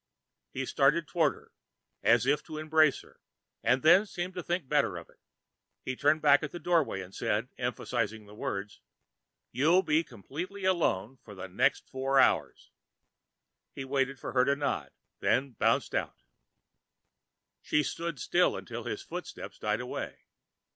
He 0.49 0.65
started 0.65 1.07
toward 1.07 1.35
her, 1.35 1.51
as 2.01 2.25
if 2.25 2.41
to 2.45 2.57
embrace 2.57 3.01
her, 3.01 3.19
then 3.61 4.07
seemed 4.07 4.33
to 4.33 4.41
think 4.41 4.67
better 4.67 4.97
of 4.97 5.09
it. 5.11 5.19
He 5.83 5.95
turned 5.95 6.23
back 6.23 6.41
at 6.41 6.49
the 6.49 6.57
doorway 6.57 7.01
and 7.01 7.13
said, 7.13 7.49
emphasizing 7.59 8.25
the 8.25 8.33
words, 8.33 8.81
"You'll 9.51 9.83
be 9.83 10.03
completely 10.03 10.65
alone 10.65 11.19
for 11.23 11.35
the 11.35 11.47
next 11.47 11.87
four 11.87 12.17
hours." 12.19 12.71
He 13.75 13.85
waited 13.85 14.17
for 14.17 14.31
her 14.31 14.55
nod, 14.55 14.89
then 15.19 15.51
bounced 15.51 15.93
out. 15.93 16.23
She 17.61 17.83
stood 17.83 18.19
still 18.19 18.57
until 18.57 18.85
his 18.85 19.03
footsteps 19.03 19.59
died 19.59 19.81
away. 19.81 20.23